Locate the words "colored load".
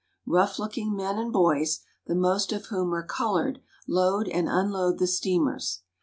3.05-4.27